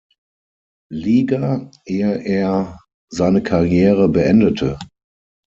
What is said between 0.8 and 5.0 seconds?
Liga, ehe er seine Karriere beendete.